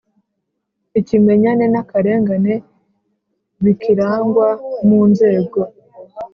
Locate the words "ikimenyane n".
0.99-1.75